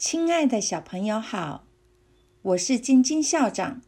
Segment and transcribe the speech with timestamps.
[0.00, 1.66] 亲爱的小朋友好，
[2.40, 3.82] 我是晶晶校长。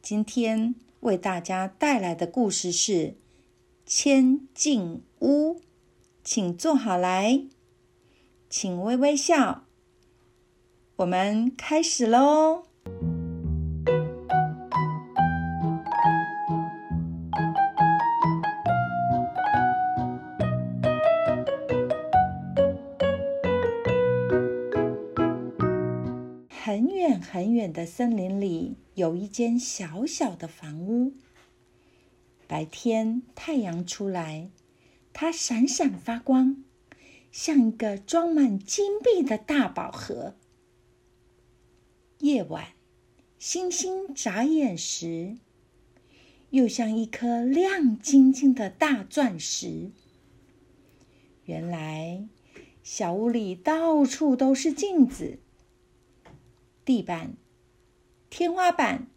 [0.00, 2.92] 今天为大家带来的故事是
[3.84, 5.54] 《千进屋》，
[6.22, 7.42] 请坐好来，
[8.48, 9.64] 请微微笑。
[10.94, 12.67] 我们开始喽。
[26.68, 31.14] 很远很远的森林里，有一间小小的房屋。
[32.46, 34.50] 白天太阳出来，
[35.14, 36.62] 它闪闪发光，
[37.32, 40.34] 像一个装满金币的大宝盒。
[42.18, 42.66] 夜晚，
[43.38, 45.38] 星星眨眼时，
[46.50, 49.90] 又像一颗亮晶晶的大钻石。
[51.46, 52.28] 原来，
[52.82, 55.38] 小屋里到处都是镜子。
[56.88, 57.36] 地板、
[58.30, 59.08] 天花板、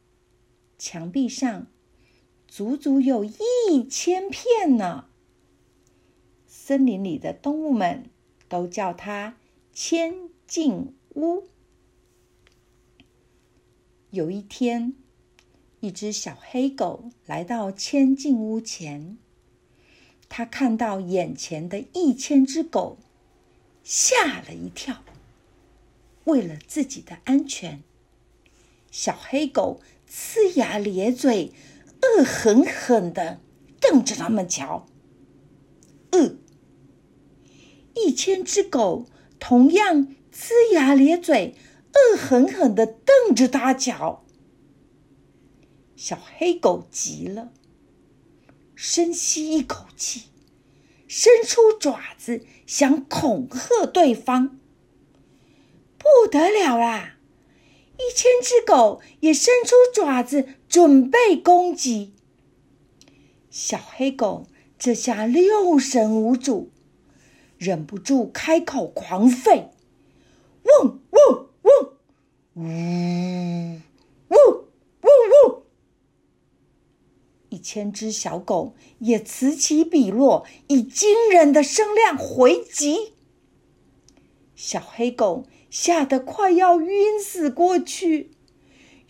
[0.78, 1.68] 墙壁上，
[2.46, 5.06] 足足有一千片呢。
[6.46, 8.10] 森林里的动物们
[8.50, 9.38] 都叫它
[9.72, 10.14] “千
[10.46, 11.48] 镜屋”。
[14.12, 14.94] 有一天，
[15.80, 19.18] 一只小黑狗来到千镜屋前，
[20.28, 22.98] 它看到眼前的一千只狗，
[23.82, 25.06] 吓了一跳。
[26.26, 27.82] 为了自己的安全，
[28.92, 31.52] 小黑狗呲牙咧嘴、
[32.02, 33.40] 恶狠狠的
[33.80, 34.86] 瞪着他们瞧。
[36.12, 36.36] 呃，
[37.96, 39.08] 一千只狗
[39.40, 41.56] 同样呲牙咧嘴、
[41.94, 44.24] 恶狠狠的瞪着他瞧。
[45.96, 47.52] 小黑狗急了，
[48.76, 50.24] 深吸一口气，
[51.08, 54.60] 伸出爪子想恐吓对方。
[56.22, 57.18] 不得了啦！
[57.98, 62.14] 一千只狗也伸出爪子准备攻击。
[63.50, 64.46] 小黑狗
[64.78, 66.70] 这下六神无主，
[67.58, 69.70] 忍不住开口狂吠
[70.62, 71.48] ：“嗡嗡
[72.54, 73.82] 嗡，
[74.30, 74.36] 呜呜
[75.02, 75.08] 呜
[75.50, 75.64] 呜！”
[77.50, 83.14] 一千只小狗也此起彼落，以惊人的声量回击。
[84.56, 85.48] 小黑狗。
[85.72, 88.30] 吓得快要晕死过去，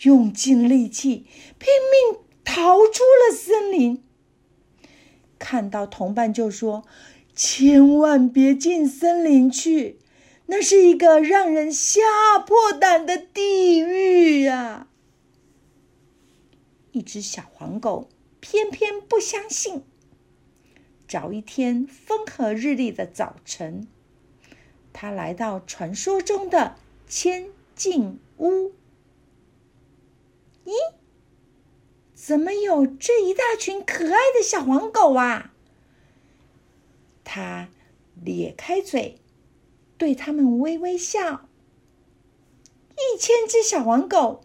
[0.03, 1.25] 用尽力气
[1.57, 1.67] 拼
[2.11, 4.03] 命逃出了森林。
[5.39, 6.85] 看到同伴就说
[7.35, 9.97] ：“千万别进森林去，
[10.45, 11.99] 那是一个让人吓
[12.37, 14.87] 破胆的地狱呀！”
[16.93, 19.83] 一只小黄狗偏偏不相信。
[21.07, 23.87] 找一天风和日丽的早晨。
[24.93, 26.75] 他来到传说中的
[27.07, 28.71] 千镜屋。
[30.65, 30.73] 咦，
[32.13, 35.53] 怎么有这一大群可爱的小黄狗啊？
[37.23, 37.69] 他
[38.23, 39.19] 咧开嘴，
[39.97, 41.47] 对他们微微笑。
[42.91, 44.43] 一千只小黄狗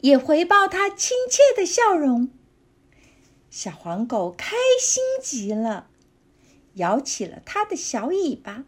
[0.00, 2.30] 也回报他亲切的笑容。
[3.48, 5.88] 小黄狗开心极了，
[6.74, 8.64] 摇起了它的小尾巴。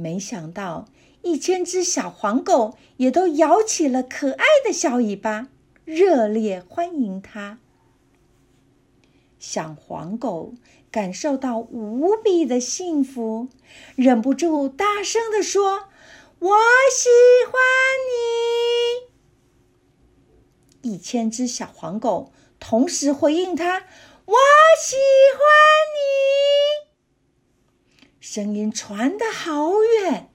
[0.00, 0.86] 没想到，
[1.20, 5.48] 一千只小黄狗也都摇起了可爱的小尾巴，
[5.84, 7.58] 热烈欢迎它。
[9.38, 10.54] 小黄狗
[10.90, 13.48] 感受到无比的幸福，
[13.94, 15.88] 忍不住大声的说
[16.40, 16.56] ：“我
[16.90, 17.08] 喜
[17.44, 17.52] 欢
[20.82, 23.84] 你！”一千只小黄狗同时回应它
[24.24, 24.34] ：“我
[24.82, 25.42] 喜欢
[25.94, 26.00] 你！”
[28.20, 30.30] 声音传得好远，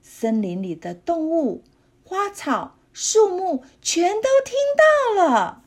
[0.00, 1.64] 森林里的动物、
[2.04, 5.64] 花草、树木全都听到了。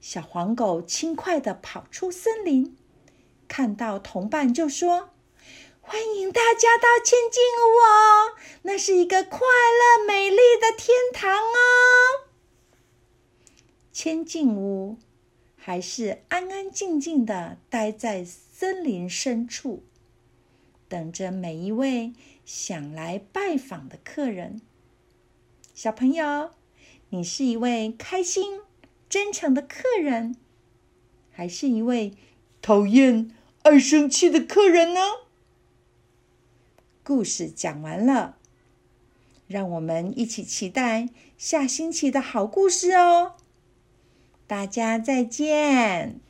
[0.00, 2.76] 小黄狗轻快地跑出森林，
[3.48, 5.10] 看到同伴就说
[5.82, 12.30] ：“欢迎大家到千金屋哦，那是一个快乐美丽的天堂哦。”
[13.92, 14.98] 千金屋。
[15.60, 18.24] 还是安安静静的待在
[18.60, 19.84] 森林深处，
[20.88, 22.12] 等着每一位
[22.44, 24.60] 想来拜访的客人。
[25.72, 26.50] 小朋友，
[27.10, 28.62] 你是一位开心、
[29.08, 30.34] 真诚的客人，
[31.30, 32.14] 还是一位
[32.60, 33.30] 讨厌、
[33.62, 35.00] 爱生气的客人呢？
[37.04, 38.38] 故事讲完了，
[39.46, 43.36] 让我们一起期待下星期的好故事哦。
[44.48, 46.27] 大家再见。